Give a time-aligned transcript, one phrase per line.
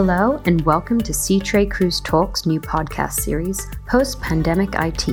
[0.00, 5.08] Hello, and welcome to Seatrade Cruise Talks new podcast series, Post Pandemic IT.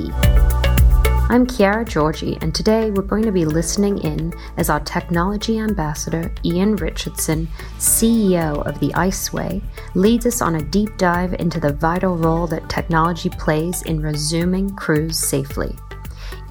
[1.27, 6.31] I'm Chiara Georgi, and today we're going to be listening in as our technology ambassador,
[6.45, 7.47] Ian Richardson,
[7.79, 9.63] CEO of the Iceway,
[9.95, 14.69] leads us on a deep dive into the vital role that technology plays in resuming
[14.75, 15.75] cruise safely.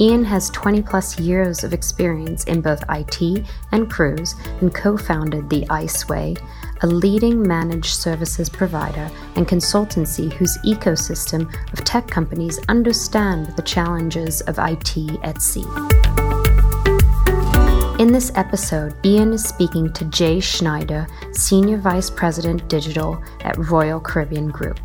[0.01, 5.49] Ian has 20 plus years of experience in both IT and cruise and co founded
[5.49, 6.37] the Iceway,
[6.83, 14.41] a leading managed services provider and consultancy whose ecosystem of tech companies understand the challenges
[14.43, 15.65] of IT at sea.
[17.99, 24.01] In this episode, Ian is speaking to Jay Schneider, Senior Vice President Digital at Royal
[24.01, 24.81] Caribbean Group.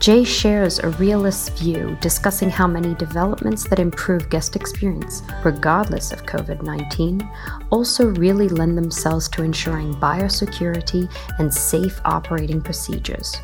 [0.00, 6.24] Jay shares a realist view discussing how many developments that improve guest experience, regardless of
[6.24, 7.28] COVID 19,
[7.68, 11.06] also really lend themselves to ensuring biosecurity
[11.38, 13.36] and safe operating procedures.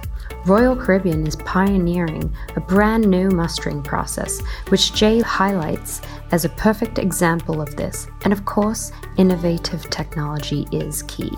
[0.46, 6.00] Royal Caribbean is pioneering a brand new mustering process, which Jay highlights
[6.32, 8.06] as a perfect example of this.
[8.24, 11.32] And of course, innovative technology is key.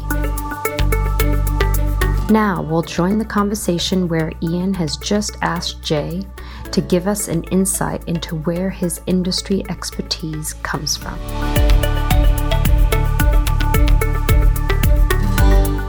[2.30, 6.26] Now we'll join the conversation where Ian has just asked Jay
[6.72, 11.18] to give us an insight into where his industry expertise comes from.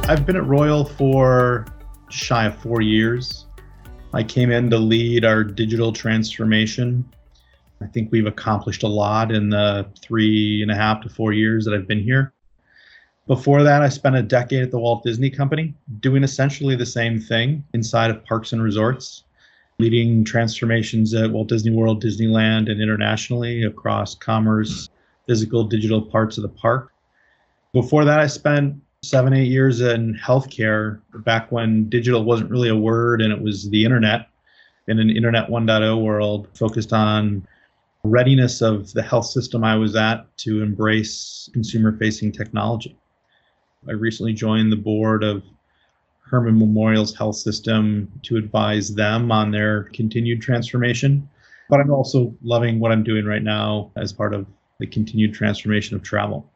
[0.07, 1.65] I've been at Royal for
[2.09, 3.45] shy of four years.
[4.13, 7.03] I came in to lead our digital transformation.
[7.81, 11.65] I think we've accomplished a lot in the three and a half to four years
[11.65, 12.33] that I've been here.
[13.29, 17.19] Before that, I spent a decade at the Walt Disney Company doing essentially the same
[17.19, 19.23] thing inside of parks and resorts,
[19.77, 24.89] leading transformations at Walt Disney World, Disneyland, and internationally across commerce,
[25.27, 26.91] physical, digital parts of the park.
[27.71, 32.75] Before that, I spent seven, eight years in healthcare back when digital wasn't really a
[32.75, 34.27] word and it was the internet
[34.87, 37.47] in an Internet 1.0 world focused on
[38.03, 42.98] readiness of the health system I was at to embrace consumer facing technology.
[43.87, 45.43] I recently joined the board of
[46.21, 51.27] Hermann Memorial's health system to advise them on their continued transformation.
[51.69, 54.45] But I'm also loving what I'm doing right now as part of
[54.79, 56.51] the continued transformation of travel.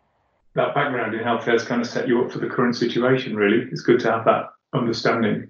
[0.55, 3.67] That background in healthcare has kind of set you up for the current situation, really.
[3.71, 5.47] It's good to have that understanding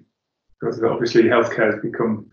[0.60, 2.26] because obviously healthcare has become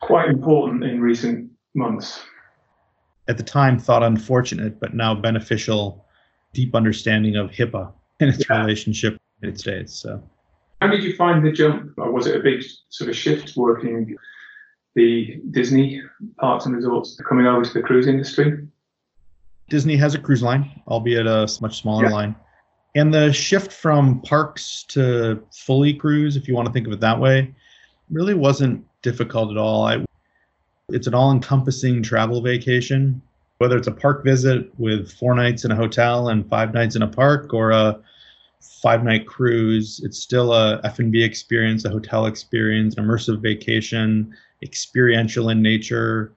[0.00, 2.22] quite important in recent months.
[3.28, 6.06] At the time, thought unfortunate, but now beneficial,
[6.54, 8.60] deep understanding of HIPAA in its yeah.
[8.60, 9.94] relationship with the United States.
[10.00, 10.22] So,
[10.80, 11.92] how did you find the jump?
[11.98, 14.16] Or was it a big sort of shift working
[14.94, 16.02] the Disney
[16.38, 18.66] parks and resorts coming over to the cruise industry?
[19.68, 22.10] Disney has a cruise line, albeit a much smaller yeah.
[22.10, 22.36] line.
[22.96, 27.00] And the shift from parks to fully cruise, if you want to think of it
[27.00, 27.54] that way,
[28.10, 29.84] really wasn't difficult at all.
[29.84, 30.04] I,
[30.88, 33.22] it's an all encompassing travel vacation,
[33.60, 37.02] whether it's a park visit with four nights in a hotel and five nights in
[37.02, 38.00] a park or a
[38.82, 40.00] five night cruise.
[40.02, 46.32] It's still a F&B experience, a hotel experience, an immersive vacation, experiential in nature.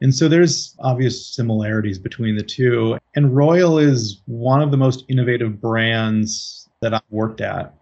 [0.00, 2.98] And so there's obvious similarities between the two.
[3.16, 7.74] And Royal is one of the most innovative brands that I've worked at.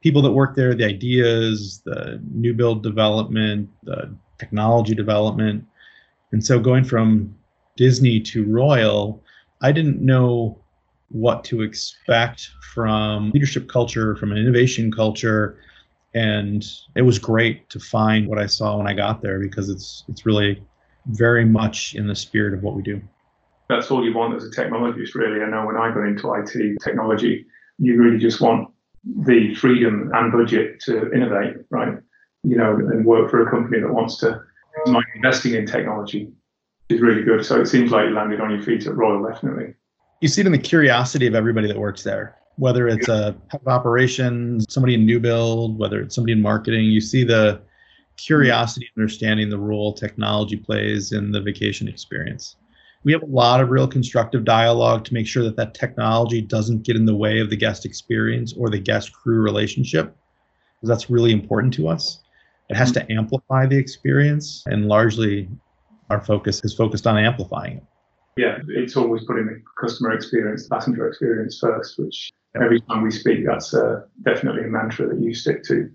[0.00, 5.64] People that work there, the ideas, the new build development, the technology development.
[6.30, 7.34] And so going from
[7.76, 9.22] Disney to Royal,
[9.60, 10.58] I didn't know
[11.08, 15.58] what to expect from leadership culture, from an innovation culture.
[16.14, 20.04] And it was great to find what I saw when I got there because it's
[20.08, 20.62] it's really
[21.06, 23.00] very much in the spirit of what we do.
[23.68, 25.42] That's all you want as a technologist, really.
[25.42, 27.46] I know when I got into IT technology,
[27.78, 28.68] you really just want
[29.04, 31.98] the freedom and budget to innovate, right?
[32.42, 34.42] You know, and work for a company that wants to
[34.86, 36.30] mind investing in technology
[36.92, 37.44] is really good.
[37.44, 39.74] So it seems like you landed on your feet at Royal, definitely.
[40.20, 43.62] You see it in the curiosity of everybody that works there whether it's a head
[43.62, 47.58] of operations somebody in new build whether it's somebody in marketing you see the
[48.16, 52.56] curiosity understanding the role technology plays in the vacation experience.
[53.04, 56.84] We have a lot of real constructive dialogue to make sure that that technology doesn't
[56.84, 60.16] get in the way of the guest experience or the guest crew relationship
[60.76, 62.20] because that's really important to us.
[62.68, 65.48] It has to amplify the experience and largely
[66.12, 67.84] our focus is focused on amplifying it
[68.36, 73.10] yeah, it's always putting the customer experience, the passenger experience first, which every time we
[73.10, 75.90] speak, that's uh, definitely a mantra that you stick to.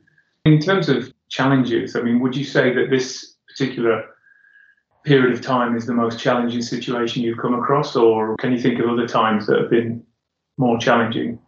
[0.45, 4.03] In terms of challenges, I mean, would you say that this particular
[5.03, 8.79] period of time is the most challenging situation you've come across, or can you think
[8.79, 10.03] of other times that have been
[10.57, 11.39] more challenging?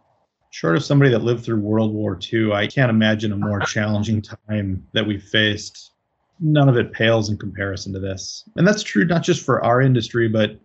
[0.52, 4.20] short of somebody that lived through World War II, I can't imagine a more challenging
[4.20, 5.92] time that we've faced.
[6.40, 8.44] None of it pales in comparison to this.
[8.56, 10.58] And that's true not just for our industry, but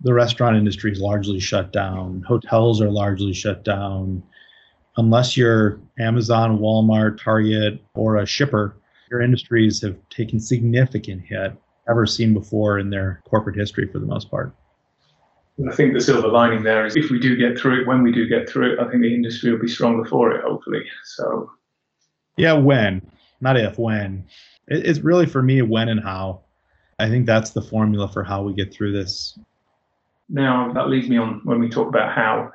[0.00, 2.22] the restaurant industry is largely shut down.
[2.26, 4.22] Hotels are largely shut down.
[4.96, 8.76] Unless you're Amazon, Walmart, Target, or a shipper,
[9.10, 11.52] your industries have taken significant hit
[11.88, 14.54] ever seen before in their corporate history for the most part.
[15.68, 18.12] I think the silver lining there is if we do get through it, when we
[18.12, 20.82] do get through it, I think the industry will be stronger for it, hopefully.
[21.04, 21.50] So,
[22.36, 23.02] yeah, when,
[23.40, 24.24] not if, when.
[24.70, 26.42] It's really for me when and how.
[26.98, 29.38] I think that's the formula for how we get through this.
[30.28, 32.52] Now, that leads me on when we talk about how.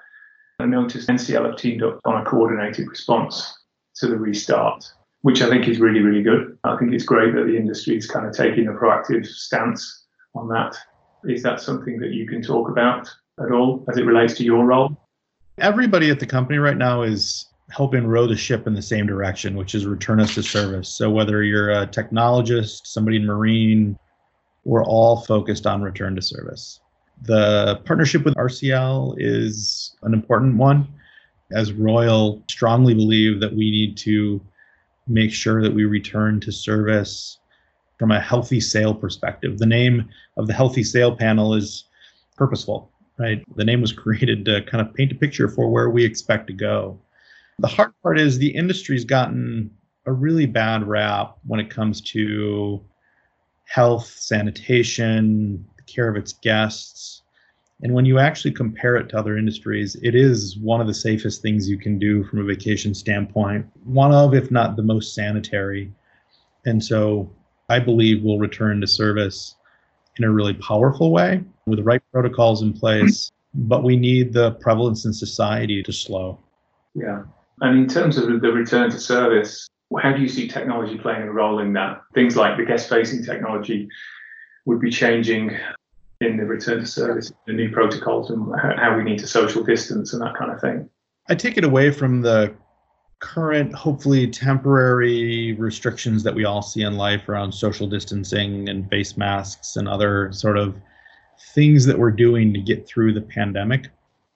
[0.60, 3.58] I noticed NCL have teamed up on a coordinated response
[3.96, 4.86] to the restart,
[5.22, 6.58] which I think is really, really good.
[6.64, 10.48] I think it's great that the industry is kind of taking a proactive stance on
[10.48, 10.78] that.
[11.26, 13.10] Is that something that you can talk about
[13.44, 14.96] at all as it relates to your role?
[15.58, 19.56] Everybody at the company right now is helping row the ship in the same direction,
[19.56, 20.90] which is return us to service.
[20.90, 23.98] So whether you're a technologist, somebody in marine,
[24.64, 26.80] we're all focused on return to service.
[27.24, 30.88] The partnership with RCL is an important one.
[31.52, 34.42] As Royal, strongly believe that we need to
[35.08, 37.40] make sure that we return to service
[37.98, 39.58] from a healthy sail perspective.
[39.58, 41.86] The name of the healthy sail panel is
[42.36, 43.44] purposeful, right?
[43.56, 46.54] The name was created to kind of paint a picture for where we expect to
[46.54, 47.00] go.
[47.60, 49.72] The hard part is the industry's gotten
[50.06, 52.84] a really bad rap when it comes to
[53.66, 57.24] health, sanitation, the care of its guests.
[57.82, 61.42] And when you actually compare it to other industries, it is one of the safest
[61.42, 63.66] things you can do from a vacation standpoint.
[63.84, 65.92] One of, if not the most sanitary.
[66.66, 67.30] And so
[67.70, 69.56] I believe we'll return to service
[70.18, 73.32] in a really powerful way with the right protocols in place.
[73.54, 76.40] But we need the prevalence in society to slow.
[76.94, 77.24] Yeah.
[77.62, 79.68] And in terms of the return to service,
[80.02, 82.02] how do you see technology playing a role in that?
[82.14, 83.88] Things like the guest facing technology
[84.66, 85.52] would be changing
[86.22, 90.14] in the return to service, the new protocols, and how we need to social distance
[90.14, 90.90] and that kind of thing.
[91.30, 92.54] I take it away from the
[93.20, 99.18] current, hopefully temporary restrictions that we all see in life around social distancing and face
[99.18, 100.76] masks and other sort of
[101.54, 103.90] things that we're doing to get through the pandemic.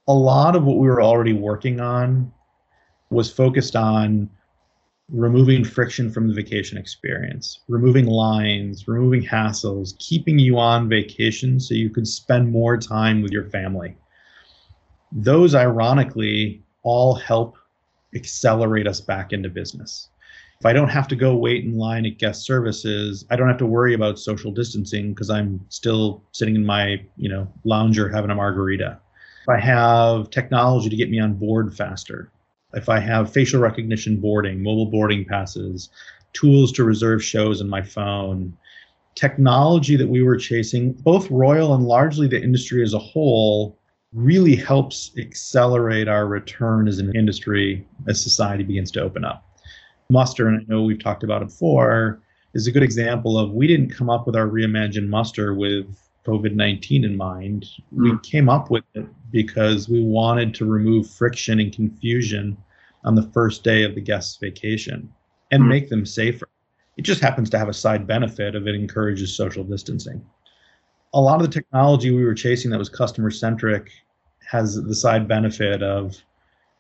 [0.08, 2.32] A lot of what we were already working on
[3.10, 4.30] was focused on
[5.12, 11.74] removing friction from the vacation experience, removing lines, removing hassles, keeping you on vacation so
[11.74, 13.96] you could spend more time with your family.
[15.12, 17.58] Those, ironically, all help
[18.14, 20.10] accelerate us back into business.
[20.60, 23.58] If I don't have to go wait in line at guest services, I don't have
[23.60, 28.30] to worry about social distancing because I'm still sitting in my, you know, lounger having
[28.30, 29.00] a margarita.
[29.44, 32.30] If I have technology to get me on board faster,
[32.74, 35.90] if I have facial recognition boarding, mobile boarding passes,
[36.34, 38.56] tools to reserve shows in my phone,
[39.16, 43.78] technology that we were chasing, both Royal and largely the industry as a whole,
[44.14, 49.46] really helps accelerate our return as an industry as society begins to open up.
[50.10, 52.22] Muster, and I know we've talked about it before,
[52.54, 55.86] is a good example of we didn't come up with our reimagined muster with
[56.26, 57.66] COVID 19 in mind.
[57.92, 58.24] We mm.
[58.24, 62.58] came up with it because we wanted to remove friction and confusion
[63.04, 65.12] on the first day of the guest's vacation
[65.52, 65.68] and mm.
[65.68, 66.48] make them safer.
[66.98, 70.24] It just happens to have a side benefit of it encourages social distancing
[71.14, 73.92] a lot of the technology we were chasing that was customer centric
[74.48, 76.16] has the side benefit of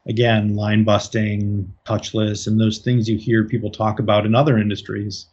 [0.07, 5.27] again line busting touchless and those things you hear people talk about in other industries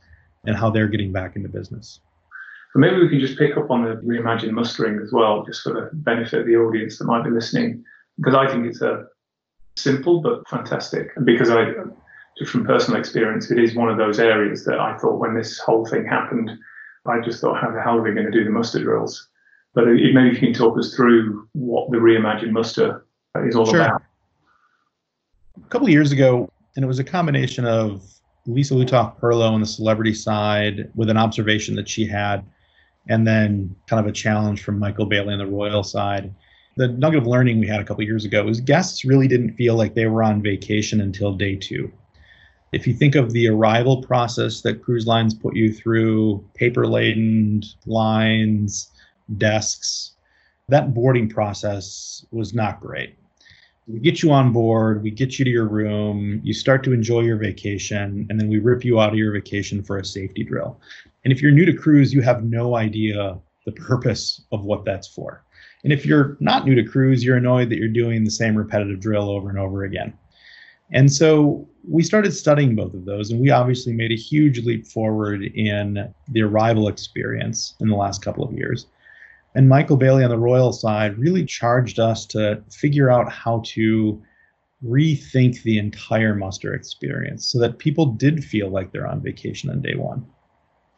[0.45, 2.01] and how they're getting back into business
[2.77, 5.73] so maybe we can just pick up on the reimagined mustering as well just for
[5.73, 7.83] the benefit of the audience that might be listening
[8.19, 9.07] because i think it's a
[9.77, 11.65] simple but fantastic and because i
[12.39, 15.59] just from personal experience it is one of those areas that i thought when this
[15.59, 16.51] whole thing happened
[17.09, 19.29] I just thought, how the hell are we going to do the muster drills?
[19.75, 23.05] But maybe you can talk us through what the reimagined muster
[23.45, 23.83] is all sure.
[23.83, 24.03] about.
[25.57, 28.03] A couple of years ago, and it was a combination of
[28.47, 32.45] Lisa Lutoff Perlo on the celebrity side with an observation that she had,
[33.09, 36.35] and then kind of a challenge from Michael Bayley on the royal side.
[36.77, 39.77] The nugget of learning we had a couple years ago was guests really didn't feel
[39.77, 41.91] like they were on vacation until day two.
[42.73, 47.63] If you think of the arrival process that cruise lines put you through, paper laden
[47.87, 48.91] lines,
[49.39, 50.13] desks,
[50.69, 53.17] that boarding process was not great.
[53.87, 57.21] We get you on board, we get you to your room, you start to enjoy
[57.21, 60.81] your vacation, and then we rip you out of your vacation for a safety drill.
[61.27, 65.09] And if you're new to cruise, you have no idea the purpose of what that's
[65.09, 65.43] for.
[65.83, 69.01] And if you're not new to cruise, you're annoyed that you're doing the same repetitive
[69.01, 70.17] drill over and over again.
[70.93, 74.87] And so we started studying both of those, and we obviously made a huge leap
[74.87, 78.87] forward in the arrival experience in the last couple of years.
[79.57, 84.23] And Michael Bayley on the Royal side really charged us to figure out how to
[84.85, 89.83] rethink the entire muster experience so that people did feel like they're on vacation on
[89.83, 90.25] day one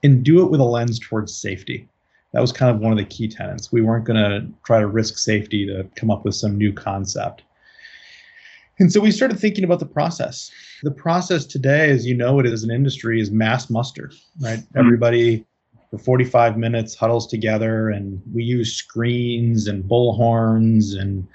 [0.02, 1.88] and do it with a lens towards safety.
[2.32, 3.72] That was kind of one of the key tenets.
[3.72, 7.42] We weren't going to try to risk safety to come up with some new concept.
[8.78, 10.50] And so we started thinking about the process.
[10.82, 14.58] The process today, as you know it as an industry, is mass muster, right?
[14.58, 14.78] Mm-hmm.
[14.78, 15.46] Everybody
[15.90, 21.26] for 45 minutes huddles together and we use screens and bullhorns and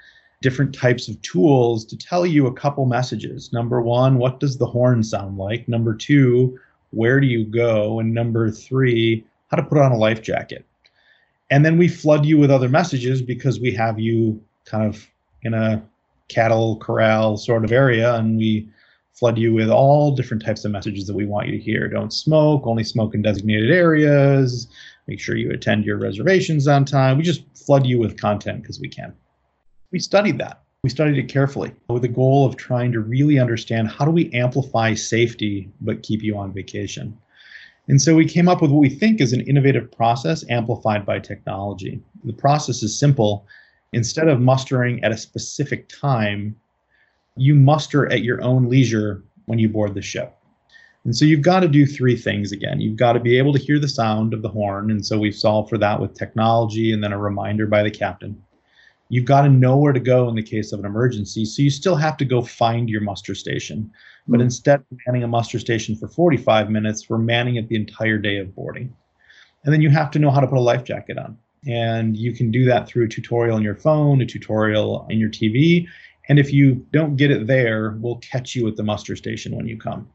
[0.42, 3.52] different types of tools to tell you a couple messages.
[3.52, 5.66] Number one, what does the horn sound like?
[5.68, 6.58] Number two,
[6.94, 8.00] where do you go?
[8.00, 10.64] And number three, how to put on a life jacket.
[11.50, 15.06] And then we flood you with other messages because we have you kind of
[15.42, 15.82] in a
[16.28, 18.68] cattle corral sort of area and we
[19.12, 21.88] flood you with all different types of messages that we want you to hear.
[21.88, 24.66] Don't smoke, only smoke in designated areas,
[25.06, 27.16] make sure you attend your reservations on time.
[27.16, 29.14] We just flood you with content because we can.
[29.92, 30.63] We studied that.
[30.84, 34.30] We studied it carefully with the goal of trying to really understand how do we
[34.34, 37.16] amplify safety but keep you on vacation.
[37.88, 41.20] And so we came up with what we think is an innovative process amplified by
[41.20, 42.02] technology.
[42.24, 43.46] The process is simple.
[43.94, 46.54] Instead of mustering at a specific time,
[47.34, 50.36] you muster at your own leisure when you board the ship.
[51.04, 52.82] And so you've got to do three things again.
[52.82, 54.90] You've got to be able to hear the sound of the horn.
[54.90, 58.44] And so we've solved for that with technology and then a reminder by the captain.
[59.08, 61.44] You've got to know where to go in the case of an emergency.
[61.44, 63.90] So you still have to go find your muster station.
[64.26, 64.44] But hmm.
[64.44, 68.38] instead of manning a muster station for 45 minutes, we're manning it the entire day
[68.38, 68.94] of boarding.
[69.64, 71.38] And then you have to know how to put a life jacket on.
[71.66, 75.30] And you can do that through a tutorial on your phone, a tutorial in your
[75.30, 75.86] TV.
[76.28, 79.66] And if you don't get it there, we'll catch you at the muster station when
[79.66, 80.08] you come.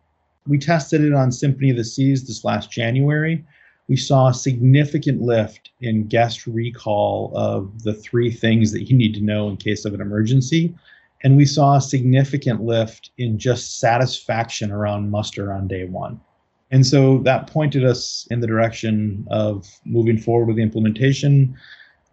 [0.48, 3.46] We tested it on Symphony of the Seas this last January.
[3.90, 9.16] We saw a significant lift in guest recall of the three things that you need
[9.16, 10.76] to know in case of an emergency.
[11.24, 16.22] And we saw a significant lift in just satisfaction around muster on day one.
[16.70, 21.58] And so that pointed us in the direction of moving forward with the implementation.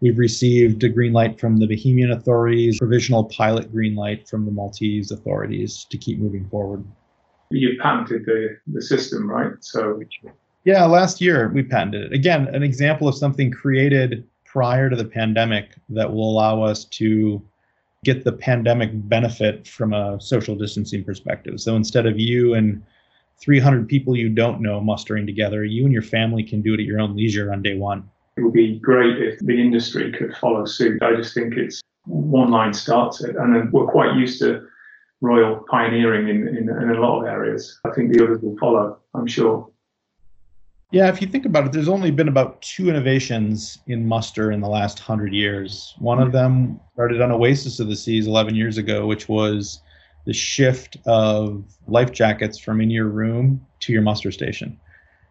[0.01, 4.51] We've received a green light from the Bahamian authorities, provisional pilot green light from the
[4.51, 6.83] Maltese authorities to keep moving forward.
[7.51, 9.53] You patented the, the system, right?
[9.61, 10.01] So
[10.67, 12.13] yeah, last year we patented it.
[12.13, 17.41] Again, an example of something created prior to the pandemic that will allow us to
[18.03, 21.61] get the pandemic benefit from a social distancing perspective.
[21.61, 22.83] So instead of you and
[23.39, 26.85] 300 people you don't know mustering together, you and your family can do it at
[26.85, 28.03] your own leisure on day one.
[28.35, 31.01] It would be great if the industry could follow suit.
[31.01, 33.37] I just think it's one line starts it.
[33.37, 34.67] And then we're quite used to
[35.21, 37.79] royal pioneering in, in, in a lot of areas.
[37.85, 39.71] I think the others will follow, I'm sure.
[40.91, 44.61] Yeah, if you think about it, there's only been about two innovations in muster in
[44.61, 45.93] the last hundred years.
[45.99, 46.33] One of hmm.
[46.33, 49.81] them started on Oasis of the Seas 11 years ago, which was
[50.25, 54.79] the shift of life jackets from in your room to your muster station.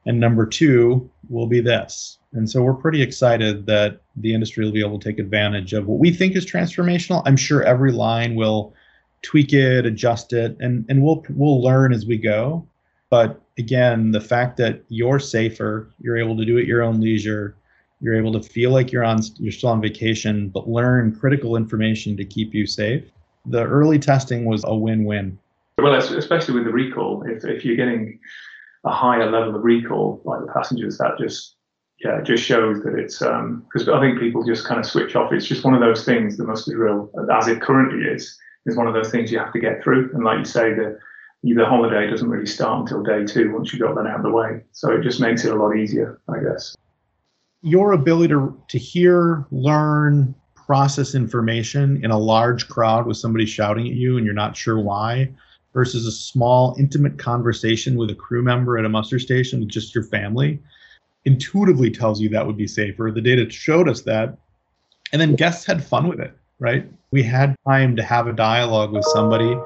[0.05, 2.19] And number two will be this.
[2.33, 5.87] And so we're pretty excited that the industry will be able to take advantage of
[5.87, 7.23] what we think is transformational.
[7.25, 8.75] I'm sure every line will
[9.23, 12.67] tweak it, adjust it, and, and we'll we'll learn as we go.
[13.11, 17.57] But again, the fact that you're safer, you're able to do it your own leisure,
[18.01, 22.17] you're able to feel like you're on you're still on vacation, but learn critical information
[22.17, 23.05] to keep you safe.
[23.47, 25.39] The early testing was a win-win.
[25.79, 28.19] Well, especially with the recall, if, if you're getting
[28.85, 31.57] a higher level of recall by the passengers, that just
[32.05, 34.87] yeah, it just shows that it's um because um, I think people just kind of
[34.87, 35.33] switch off.
[35.33, 36.37] It's just one of those things.
[36.37, 39.61] that muster drill as it currently is, is one of those things you have to
[39.61, 40.11] get through.
[40.13, 40.99] And like you say, the
[41.43, 44.31] the holiday doesn't really start until day two once you've got that out of the
[44.31, 44.63] way.
[44.73, 46.77] So it just makes it a lot easier, I guess.
[47.63, 53.87] Your ability to, to hear, learn, process information in a large crowd with somebody shouting
[53.87, 55.31] at you and you're not sure why,
[55.73, 59.95] versus a small, intimate conversation with a crew member at a muster station with just
[59.95, 60.61] your family,
[61.25, 63.13] intuitively tells you that would be safer.
[63.15, 64.37] The data showed us that.
[65.13, 66.91] And then guests had fun with it, right?
[67.13, 69.57] We had time to have a dialogue with somebody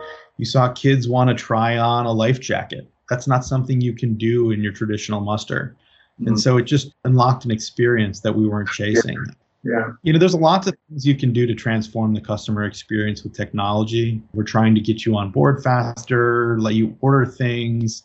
[0.41, 2.91] you saw kids want to try on a life jacket.
[3.11, 5.77] That's not something you can do in your traditional muster.
[6.15, 6.29] Mm-hmm.
[6.29, 9.19] And so it just unlocked an experience that we weren't chasing.
[9.63, 9.91] Yeah.
[10.03, 13.35] You know, there's lots of things you can do to transform the customer experience with
[13.35, 14.23] technology.
[14.33, 18.05] We're trying to get you on board faster, let you order things.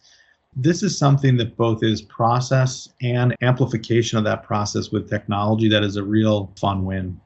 [0.58, 5.84] This is something that both is process and amplification of that process with technology that
[5.84, 7.20] is a real fun win.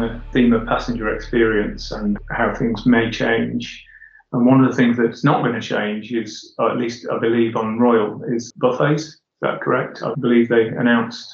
[0.00, 3.84] The theme of passenger experience and how things may change.
[4.32, 7.18] And one of the things that's not going to change is, or at least I
[7.18, 9.02] believe on Royal, is buffets.
[9.02, 10.02] Is that correct?
[10.02, 11.32] I believe they announced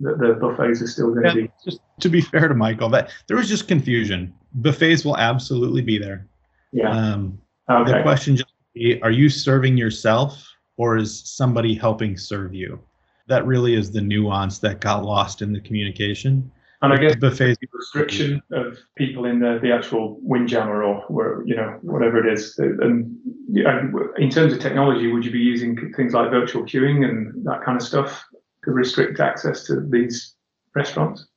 [0.00, 1.50] that the buffets are still going Yeah, to be.
[1.64, 4.32] just to be fair to Michael, that there was just confusion.
[4.54, 6.26] Buffets will absolutely be there.
[6.72, 6.90] Yeah.
[6.90, 10.46] Um, The question just be, are you serving yourself
[10.76, 12.80] or is somebody helping serve you?
[13.28, 16.50] That really is the nuance that got lost in the communication.
[16.82, 21.46] And I guess buffets the restriction of people in the, the actual windjammer or where,
[21.46, 22.58] you know whatever it is.
[22.58, 23.16] And
[23.48, 23.82] yeah,
[24.18, 27.80] in terms of technology, would you be using things like virtual queuing and that kind
[27.80, 28.24] of stuff
[28.64, 30.34] to restrict access to these
[30.74, 31.28] restaurants?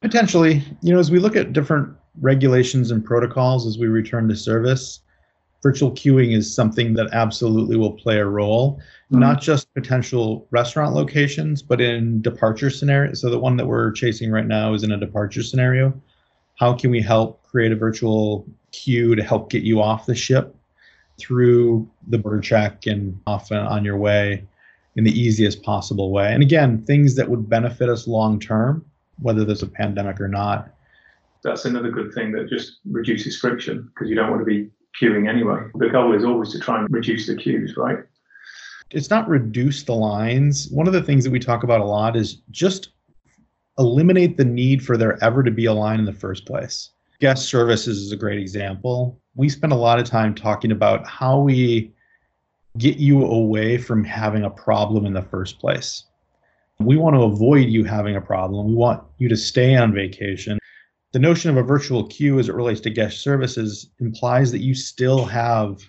[0.00, 4.36] Potentially, you know, as we look at different regulations and protocols as we return to
[4.36, 5.00] service,
[5.62, 9.44] virtual queuing is something that absolutely will play a role, not mm-hmm.
[9.44, 13.20] just potential restaurant locations, but in departure scenarios.
[13.20, 15.92] So the one that we're chasing right now is in a departure scenario.
[16.56, 20.54] How can we help create a virtual queue to help get you off the ship
[21.18, 24.46] through the border check and off and on your way
[24.96, 26.32] in the easiest possible way?
[26.32, 28.84] And again, things that would benefit us long term
[29.20, 30.70] whether there's a pandemic or not.
[31.42, 35.28] That's another good thing that just reduces friction because you don't want to be queuing
[35.28, 35.60] anyway.
[35.74, 37.98] The goal is always to try and reduce the queues, right?
[38.90, 40.68] It's not reduce the lines.
[40.70, 42.90] One of the things that we talk about a lot is just
[43.78, 46.90] eliminate the need for there ever to be a line in the first place.
[47.20, 49.20] Guest services is a great example.
[49.36, 51.92] We spend a lot of time talking about how we
[52.78, 56.04] get you away from having a problem in the first place.
[56.78, 58.68] We want to avoid you having a problem.
[58.68, 60.58] We want you to stay on vacation.
[61.12, 64.74] The notion of a virtual queue as it relates to guest services implies that you
[64.74, 65.80] still have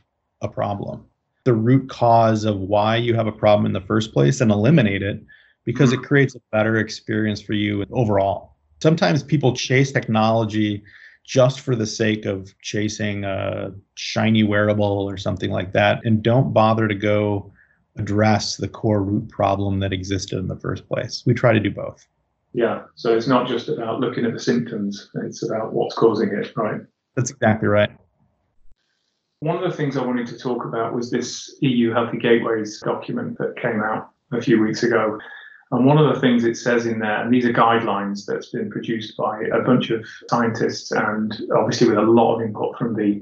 [0.42, 1.06] a problem.
[1.44, 5.04] The root cause of why you have a problem in the first place and eliminate
[5.04, 5.24] it
[5.64, 6.06] because it mm-hmm.
[6.06, 8.56] creates a better experience for you overall.
[8.82, 10.84] Sometimes people chase technology
[11.24, 16.52] just for the sake of chasing a shiny wearable or something like that and don't
[16.52, 17.54] bother to go
[17.96, 21.24] address the core root problem that existed in the first place.
[21.28, 22.08] We try to do both.
[22.54, 22.84] Yeah.
[22.96, 26.82] So it's not just about looking at the symptoms, it's about what's causing it, right?
[27.16, 27.92] That's exactly right.
[29.40, 33.38] One of the things I wanted to talk about was this EU Healthy Gateways document
[33.40, 35.18] that came out a few weeks ago.
[35.72, 38.70] And one of the things it says in there, and these are guidelines that's been
[38.70, 43.22] produced by a bunch of scientists and obviously with a lot of input from the,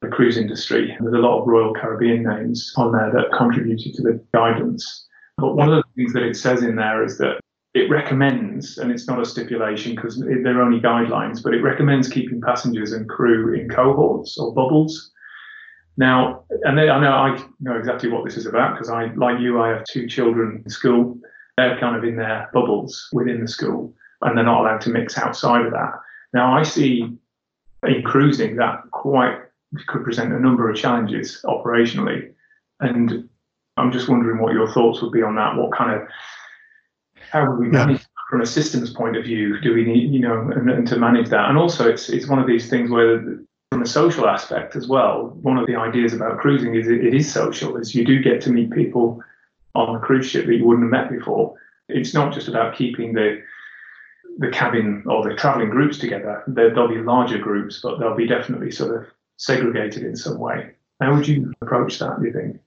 [0.00, 0.96] the cruise industry.
[1.00, 5.06] There's a lot of Royal Caribbean names on there that contributed to the guidance.
[5.36, 7.40] But one of the things that it says in there is that
[7.74, 12.40] it recommends, and it's not a stipulation because they're only guidelines, but it recommends keeping
[12.40, 15.10] passengers and crew in cohorts or bubbles.
[15.96, 19.40] Now, and they, I know I know exactly what this is about because I, like
[19.40, 21.18] you, I have two children in school.
[21.56, 25.16] They're kind of in their bubbles within the school, and they're not allowed to mix
[25.16, 25.92] outside of that.
[26.34, 27.16] Now, I see
[27.86, 29.38] in cruising that quite
[29.86, 32.32] could present a number of challenges operationally,
[32.80, 33.28] and
[33.78, 35.56] I'm just wondering what your thoughts would be on that.
[35.56, 36.06] What kind of
[37.32, 37.86] how would we Yeah.
[37.86, 39.58] manage from a systems point of view?
[39.60, 41.48] Do we need, you know, and, and to manage that?
[41.48, 43.20] And also, it's it's one of these things where,
[43.70, 47.14] from a social aspect as well, one of the ideas about cruising is it, it
[47.14, 47.76] is social.
[47.76, 49.22] Is you do get to meet people
[49.74, 51.54] on a cruise ship that you wouldn't have met before.
[51.88, 53.42] It's not just about keeping the
[54.38, 56.42] the cabin or the traveling groups together.
[56.46, 60.72] There, there'll be larger groups, but they'll be definitely sort of segregated in some way.
[61.00, 62.20] How would you approach that?
[62.20, 62.58] Do you think?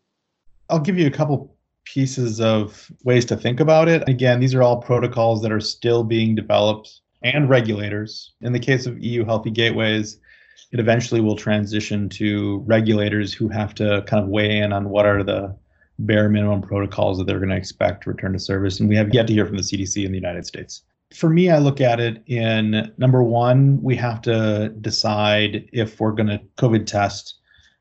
[0.70, 1.55] I'll give you a couple
[1.86, 4.08] pieces of ways to think about it.
[4.10, 8.34] Again, these are all protocols that are still being developed and regulators.
[8.42, 10.20] In the case of EU Healthy Gateways,
[10.72, 15.06] it eventually will transition to regulators who have to kind of weigh in on what
[15.06, 15.56] are the
[16.00, 18.80] bare minimum protocols that they're going to expect to return to service.
[18.80, 20.84] And we have yet to hear from the CDC in the United States.
[21.14, 26.12] For me, I look at it in number one, we have to decide if we're
[26.12, 27.36] going to COVID test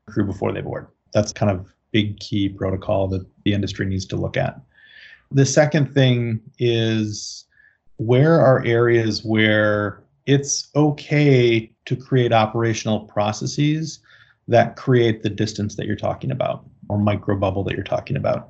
[0.07, 0.87] crew before they board.
[1.13, 4.59] That's kind of big key protocol that the industry needs to look at.
[5.31, 7.45] The second thing is
[7.97, 13.99] where are areas where it's okay to create operational processes
[14.47, 18.49] that create the distance that you're talking about or micro bubble that you're talking about.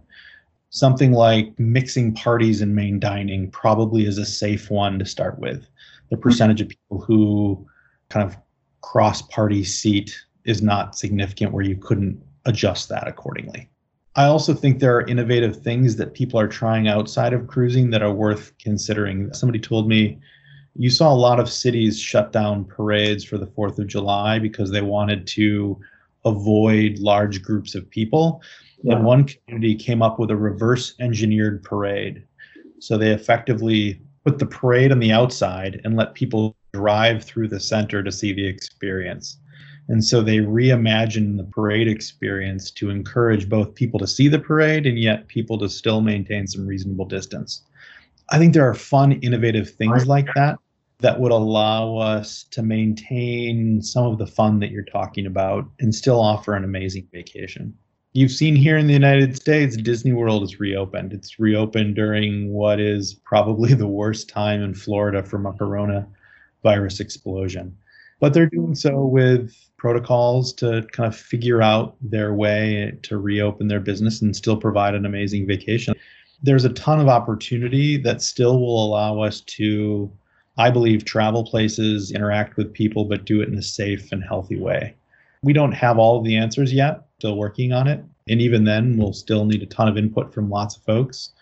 [0.70, 5.68] Something like mixing parties in main dining probably is a safe one to start with.
[6.10, 7.66] The percentage of people who
[8.10, 8.38] kind of
[8.82, 13.70] cross party seat is not significant where you couldn't adjust that accordingly.
[14.18, 18.02] I also think there are innovative things that people are trying outside of cruising that
[18.02, 19.34] are worth considering.
[19.34, 20.20] Somebody told me
[20.78, 24.72] you saw a lot of cities shut down parades for the 4th of July because
[24.72, 25.80] they wanted to
[26.24, 28.42] avoid large groups of people.
[28.84, 28.96] Yeah.
[28.96, 32.24] And one community came up with a reverse engineered parade.
[32.80, 37.60] So they effectively put the parade on the outside and let people drive through the
[37.60, 39.40] center to see the experience.
[39.88, 44.88] And so they reimagined the parade experience to encourage both people to see the parade
[44.88, 47.62] and yet people to still maintain some reasonable distance.
[48.30, 50.58] I think there are fun, innovative things like that
[51.00, 55.94] that would allow us to maintain some of the fun that you're talking about and
[55.94, 57.74] still offer an amazing vacation.
[58.14, 61.12] You've seen here in the United States, Disney World is reopened.
[61.12, 67.78] It's reopened during what is probably the worst time in Florida from a coronavirus explosion.
[68.20, 73.68] But they're doing so with protocols to kind of figure out their way to reopen
[73.68, 75.96] their business and still provide an amazing vacation.
[76.42, 80.12] There's a ton of opportunity that still will allow us to
[80.58, 84.58] I believe travel places, interact with people, but do it in a safe and healthy
[84.58, 84.96] way.
[85.44, 88.04] We don't have all of the answers yet, still working on it.
[88.28, 91.34] And even then, we'll still need a ton of input from lots of folks,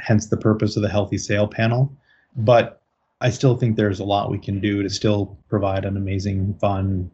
[0.00, 1.92] hence the purpose of the Healthy Sail panel.
[2.36, 2.82] But
[3.20, 7.10] I still think there's a lot we can do to still provide an amazing, fun.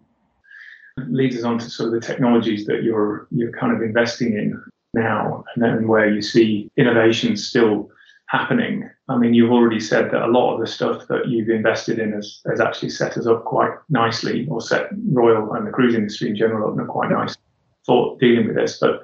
[1.09, 4.63] Leads us on to sort of the technologies that you're you're kind of investing in
[4.93, 7.91] now, and then where you see innovation still
[8.29, 8.89] happening.
[9.09, 12.13] I mean, you've already said that a lot of the stuff that you've invested in
[12.13, 16.29] has, has actually set us up quite nicely, or set Royal and the cruise industry
[16.29, 17.37] in general up quite nice
[17.85, 18.79] for dealing with this.
[18.79, 19.01] But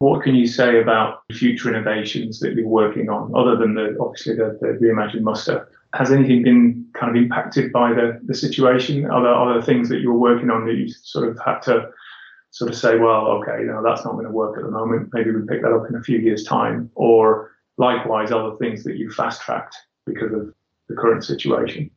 [0.00, 4.34] what can you say about future innovations that you're working on, other than the obviously
[4.34, 5.68] the, the reimagined muster?
[5.94, 9.04] Has anything been kind of impacted by the, the situation?
[9.10, 11.90] Are there other things that you're working on that you sort of had to
[12.50, 15.10] sort of say, well, okay, you know, that's not going to work at the moment.
[15.12, 18.96] Maybe we pick that up in a few years' time, or likewise other things that
[18.96, 19.76] you fast tracked
[20.06, 20.52] because of
[20.88, 21.90] the current situation?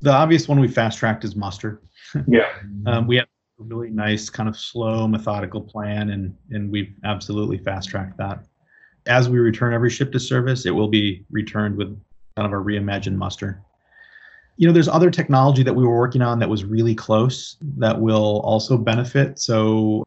[0.00, 1.80] The obvious one we fast tracked is muster.
[2.28, 2.48] yeah.
[2.86, 3.26] um, we have
[3.58, 8.44] a really nice kind of slow methodical plan and and we've absolutely fast tracked that.
[9.06, 11.98] As we return every ship to service, it will be returned with
[12.36, 13.62] kind of a reimagined muster.
[14.56, 18.00] You know, there's other technology that we were working on that was really close that
[18.00, 19.38] will also benefit.
[19.38, 20.06] So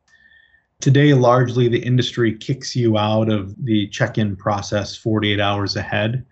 [0.81, 6.25] Today, largely the industry kicks you out of the check in process 48 hours ahead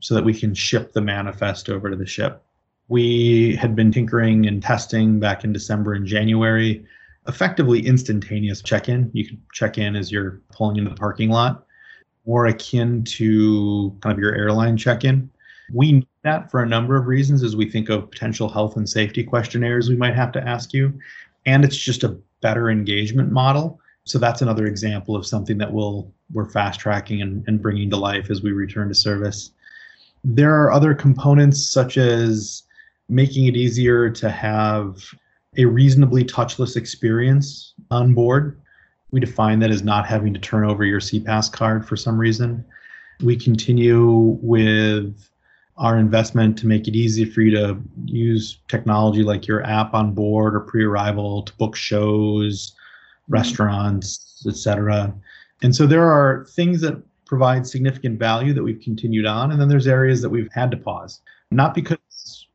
[0.00, 2.44] so that we can ship the manifest over to the ship.
[2.88, 6.84] We had been tinkering and testing back in December and January,
[7.28, 9.10] effectively instantaneous check in.
[9.14, 11.64] You can check in as you're pulling into the parking lot,
[12.28, 15.30] more akin to kind of your airline check in.
[15.72, 18.88] We need that for a number of reasons as we think of potential health and
[18.88, 20.92] safety questionnaires we might have to ask you.
[21.46, 23.80] And it's just a better engagement model.
[24.04, 27.96] So that's another example of something that we'll we're fast tracking and, and bringing to
[27.96, 29.52] life as we return to service.
[30.22, 32.64] There are other components such as
[33.08, 35.02] making it easier to have
[35.56, 38.60] a reasonably touchless experience on board.
[39.10, 42.64] We define that as not having to turn over your SeaPass card for some reason.
[43.20, 45.28] We continue with
[45.78, 50.12] our investment to make it easy for you to use technology like your app on
[50.12, 53.32] board or pre-arrival to book shows, mm-hmm.
[53.32, 55.14] restaurants, etc.
[55.62, 59.68] And so there are things that provide significant value that we've continued on, and then
[59.68, 61.98] there's areas that we've had to pause, not because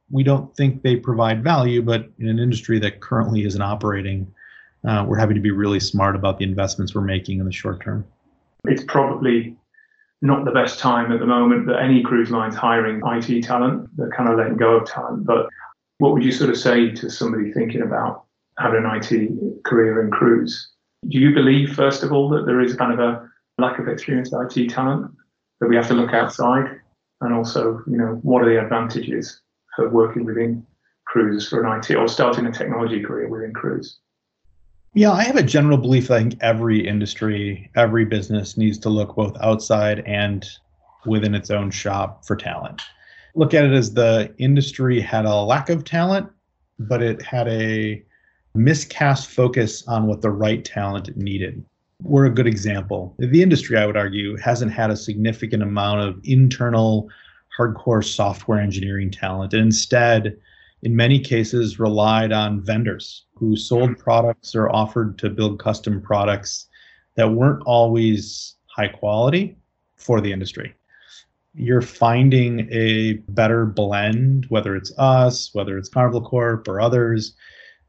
[0.09, 4.31] we don't think they provide value, but in an industry that currently isn't operating,
[4.87, 7.83] uh, we're having to be really smart about the investments we're making in the short
[7.83, 8.05] term.
[8.65, 9.55] It's probably
[10.21, 13.89] not the best time at the moment that any cruise line's hiring IT talent.
[13.97, 15.25] They're kind of letting go of talent.
[15.25, 15.47] But
[15.97, 18.23] what would you sort of say to somebody thinking about
[18.57, 20.69] having an IT career in cruise?
[21.09, 24.33] Do you believe, first of all, that there is kind of a lack of experienced
[24.33, 25.11] IT talent
[25.59, 26.79] that we have to look outside?
[27.21, 29.41] And also, you know, what are the advantages
[29.75, 30.65] for working within
[31.05, 33.99] cruise for an IT or starting a technology career within cruise?
[34.95, 38.89] Yeah, I have a general belief that I think every industry, every business needs to
[38.89, 40.47] look both outside and
[41.05, 42.81] within its own shop for talent.
[43.33, 46.29] Look at it as the industry had a lack of talent,
[46.77, 48.03] but it had a
[48.53, 51.65] miscast focus on what the right talent needed.
[52.03, 53.15] We're a good example.
[53.17, 57.09] The industry, I would argue, hasn't had a significant amount of internal
[57.57, 59.53] hardcore software engineering talent.
[59.53, 60.37] And instead,
[60.83, 64.01] in many cases, relied on vendors who sold mm-hmm.
[64.01, 66.67] products or offered to build custom products
[67.15, 69.55] that weren't always high quality
[69.95, 70.75] for the industry.
[71.55, 77.33] You're finding a better blend, whether it's us, whether it's Carnival Corp or others,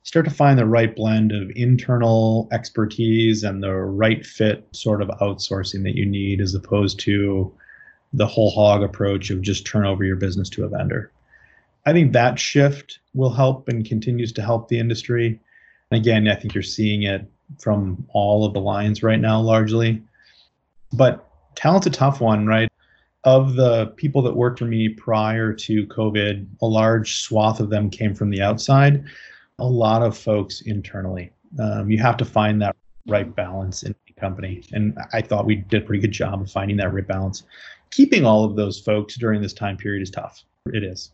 [0.04, 5.08] start to find the right blend of internal expertise and the right fit sort of
[5.20, 7.52] outsourcing that you need as opposed to
[8.12, 11.10] the whole hog approach of just turn over your business to a vendor.
[11.86, 15.40] I think that shift will help and continues to help the industry.
[15.90, 20.02] And again, I think you're seeing it from all of the lines right now, largely.
[20.92, 22.70] But talent's a tough one, right?
[23.24, 27.88] of the people that worked for me prior to COVID, a large swath of them
[27.88, 29.04] came from the outside,
[29.58, 31.32] a lot of folks internally.
[31.58, 34.62] Um, you have to find that right balance in the company.
[34.72, 37.44] And I thought we did a pretty good job of finding that right balance.
[37.90, 40.44] Keeping all of those folks during this time period is tough.
[40.66, 41.10] It is.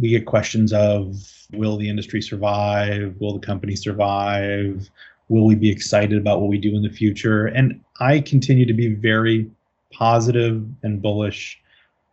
[0.00, 1.16] We get questions of
[1.52, 3.16] will the industry survive?
[3.18, 4.90] Will the company survive?
[5.28, 7.46] Will we be excited about what we do in the future?
[7.46, 9.50] And I continue to be very
[9.92, 11.60] positive and bullish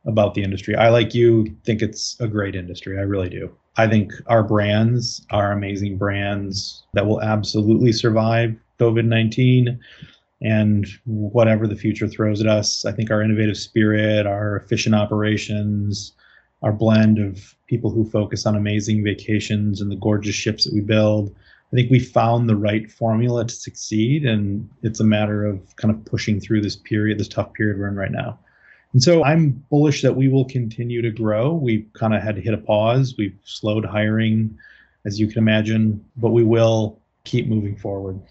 [0.06, 0.76] about the industry.
[0.76, 2.98] I, like you, think it's a great industry.
[2.98, 3.56] I really do.
[3.78, 9.80] I think our brands are amazing brands that will absolutely survive COVID 19
[10.42, 12.86] and whatever the future throws at us.
[12.86, 16.14] I think our innovative spirit, our efficient operations,
[16.64, 20.82] our blend of people who focus on amazing vacations and the gorgeous ships that we
[20.82, 21.36] build.
[21.72, 25.94] I think we found the right formula to succeed, and it's a matter of kind
[25.94, 28.40] of pushing through this period, this tough period we're in right now.
[28.94, 31.52] And so I'm bullish that we will continue to grow.
[31.54, 33.16] We kind of had to hit a pause.
[33.18, 34.56] We've slowed hiring,
[35.04, 38.22] as you can imagine, but we will keep moving forward.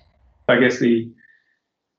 [0.49, 1.11] I guess the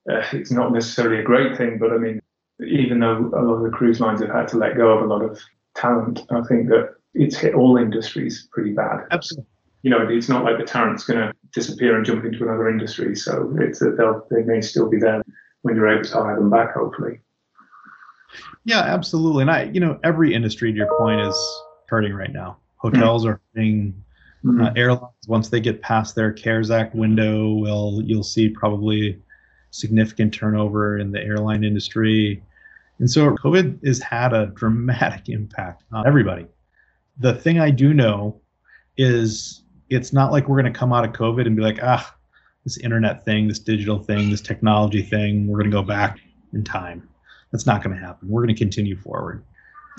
[0.10, 2.22] uh, it's not necessarily a great thing, but I mean,
[2.66, 5.06] even though a lot of the cruise lines have had to let go of a
[5.06, 5.40] lot of
[5.84, 9.06] talent, I think that it's hit all industries pretty bad.
[9.12, 9.46] Absolutely.
[9.84, 13.16] You know, it's not like the talent's going to disappear and jump into another industry.
[13.16, 15.22] So it's that they'll they may still be there
[15.62, 17.20] when you're able to hire them back, hopefully.
[18.66, 19.42] Yeah, absolutely.
[19.42, 22.58] And I, you know, every industry, to your point, is hurting right now.
[22.78, 23.32] Hotels mm-hmm.
[23.32, 24.04] are hurting.
[24.46, 24.62] Mm-hmm.
[24.62, 29.22] Uh, airlines, once they get past their CARES Act window, will you'll see probably
[29.72, 32.44] significant turnover in the airline industry.
[33.00, 36.46] And so COVID has had a dramatic impact on everybody.
[37.20, 38.40] The thing I do know
[38.98, 42.16] is it's not like we're going to come out of COVID and be like, ah,
[42.64, 46.20] this internet thing, this digital thing, this technology thing, we're going to go back
[46.54, 47.08] in time.
[47.52, 48.30] That's not going to happen.
[48.30, 49.44] We're going to continue forward.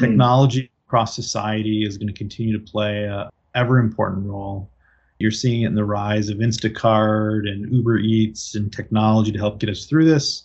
[0.00, 0.08] Mm.
[0.08, 4.70] Technology across society is going to continue to play a ever important role.
[5.18, 9.60] You're seeing it in the rise of Instacart and Uber Eats and technology to help
[9.60, 10.44] get us through this.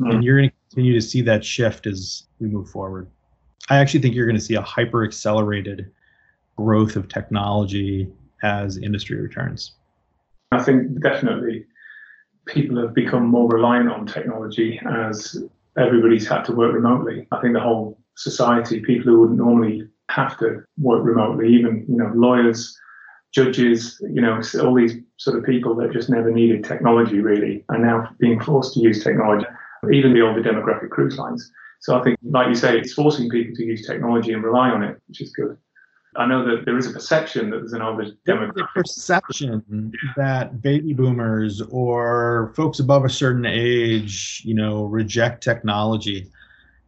[0.00, 0.14] Mm.
[0.14, 3.08] And you're going to continue to see that shift as we move forward.
[3.70, 5.90] I actually think you're going to see a hyper accelerated
[6.56, 8.10] growth of technology
[8.42, 9.72] as industry returns.
[10.52, 11.66] I think definitely
[12.46, 15.42] people have become more reliant on technology as
[15.76, 17.26] everybody's had to work remotely.
[17.30, 21.96] I think the whole society, people who wouldn't normally have to work remotely, even you
[21.96, 22.78] know lawyers,
[23.32, 27.78] judges, you know all these sort of people that just never needed technology really are
[27.78, 29.46] now being forced to use technology.
[29.92, 31.50] Even beyond the older demographic cruise lines.
[31.80, 34.82] So I think, like you say, it's forcing people to use technology and rely on
[34.82, 35.56] it, which is good.
[36.16, 38.66] I know that there is a perception that there's an older demographic.
[38.74, 46.28] perception that baby boomers or folks above a certain age, you know, reject technology.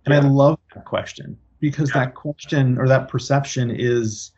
[0.05, 0.21] And yeah.
[0.21, 2.07] I love that question because yeah.
[2.07, 4.33] that question or that perception is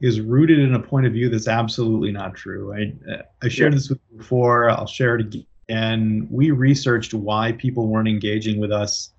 [0.00, 2.72] is rooted in a point of view that's absolutely not true.
[2.72, 2.94] I
[3.42, 3.78] I shared yeah.
[3.78, 4.70] this with you before.
[4.70, 5.34] I'll share it
[5.68, 6.26] again.
[6.30, 9.10] We researched why people weren't engaging with us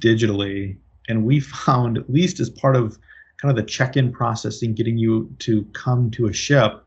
[0.00, 0.76] digitally,
[1.08, 2.98] and we found, at least as part of
[3.40, 6.84] kind of the check-in process processing, getting you to come to a ship,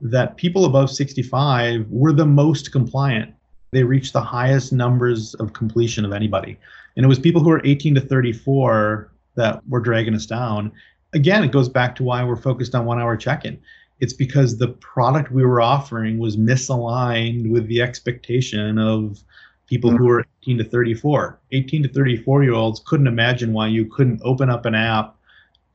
[0.00, 3.32] that people above 65 were the most compliant.
[3.70, 6.58] They reached the highest numbers of completion of anybody.
[6.96, 10.72] And it was people who were 18 to 34 that were dragging us down.
[11.14, 13.60] Again, it goes back to why we're focused on one hour check-in.
[14.00, 19.22] It's because the product we were offering was misaligned with the expectation of
[19.66, 21.40] people who were 18 to 34.
[21.52, 25.16] 18 to 34 year olds couldn't imagine why you couldn't open up an app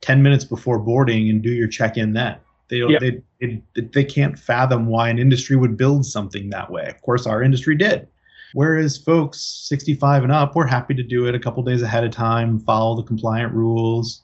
[0.02, 2.36] 10 minutes before boarding and do your check-in then.
[2.68, 3.00] They yep.
[3.00, 6.86] they, they, they can't fathom why an industry would build something that way.
[6.86, 8.06] Of course, our industry did.
[8.52, 12.10] Whereas folks 65 and up, we're happy to do it a couple days ahead of
[12.10, 14.22] time, follow the compliant rules.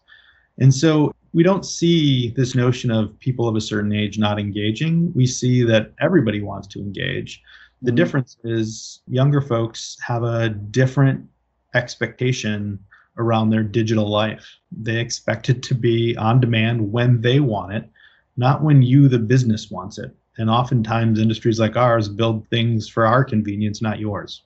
[0.58, 5.12] And so we don't see this notion of people of a certain age not engaging.
[5.14, 7.42] We see that everybody wants to engage.
[7.82, 7.96] The mm-hmm.
[7.96, 11.28] difference is younger folks have a different
[11.74, 12.78] expectation
[13.18, 14.46] around their digital life.
[14.70, 17.90] They expect it to be on demand when they want it,
[18.36, 20.14] not when you, the business, wants it.
[20.38, 24.42] And oftentimes, industries like ours build things for our convenience, not yours.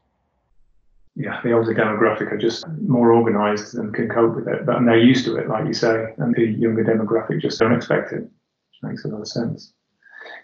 [1.21, 4.87] Yeah, the older demographic are just more organized and can cope with it, but and
[4.87, 8.21] they're used to it, like you say, and the younger demographic just don't expect it,
[8.23, 9.73] which makes a lot of sense.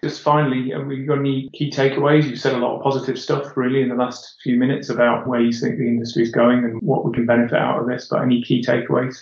[0.03, 2.25] Just finally, have we got any key takeaways?
[2.25, 5.39] You've said a lot of positive stuff really in the last few minutes about where
[5.39, 8.21] you think the industry is going and what we can benefit out of this, but
[8.21, 9.17] any key takeaways?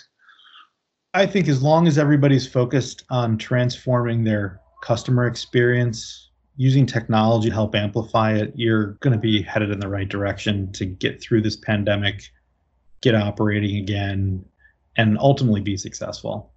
[1.14, 7.54] I think as long as everybody's focused on transforming their customer experience, using technology to
[7.54, 11.42] help amplify it, you're going to be headed in the right direction to get through
[11.42, 12.30] this pandemic,
[13.00, 14.44] get operating again,
[14.96, 16.52] and ultimately be successful.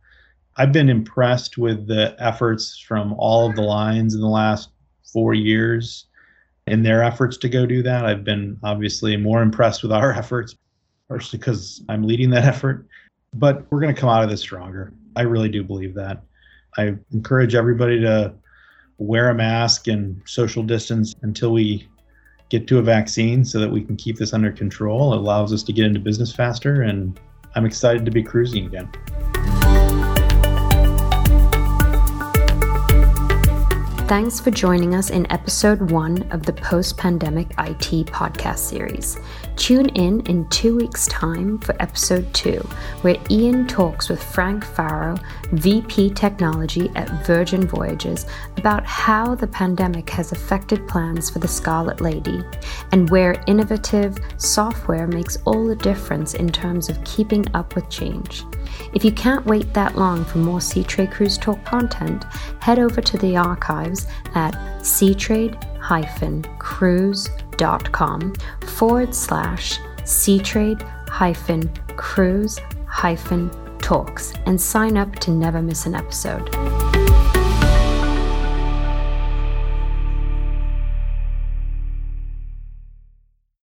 [0.58, 4.70] I've been impressed with the efforts from all of the lines in the last
[5.12, 6.06] four years
[6.68, 8.06] in their efforts to go do that.
[8.06, 10.56] I've been obviously more impressed with our efforts,
[11.08, 12.88] partially because I'm leading that effort.
[13.34, 14.94] But we're going to come out of this stronger.
[15.16, 16.24] I really do believe that.
[16.78, 18.34] I encourage everybody to
[18.98, 21.88] wear a mask and social distance until we
[22.50, 25.14] get to a vaccine so that we can keep this under control.
[25.14, 27.20] It allows us to get into business faster, and
[27.56, 28.90] I'm excited to be cruising again.
[34.08, 39.18] Thanks for joining us in episode one of the Post Pandemic IT podcast series.
[39.58, 42.60] Tune in in two weeks' time for episode two,
[43.02, 45.18] where Ian talks with Frank Farrow,
[45.52, 52.00] VP Technology at Virgin Voyages, about how the pandemic has affected plans for the Scarlet
[52.00, 52.42] Lady
[52.94, 58.46] and where innovative software makes all the difference in terms of keeping up with change.
[58.94, 62.26] If you can't wait that long for more Seatrade Cruise Talk content,
[62.60, 63.97] head over to the archives
[64.36, 65.56] at seatrade
[66.60, 68.34] cruise.com
[68.66, 71.08] forward slash seatrade
[71.96, 72.60] cruise
[73.80, 76.97] talks and sign up to never miss an episode.